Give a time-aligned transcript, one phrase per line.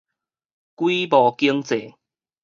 [0.77, 1.93] 規模經濟